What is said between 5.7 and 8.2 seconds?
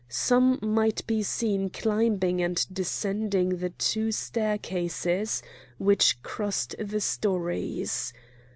which crossed the stories.